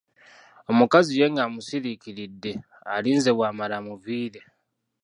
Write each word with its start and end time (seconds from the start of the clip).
Omukazi 0.71 1.11
ye 1.19 1.25
ng'amusiriikiridde, 1.31 2.51
alinze 2.95 3.31
bw'amala 3.37 3.75
amuviire. 3.81 4.41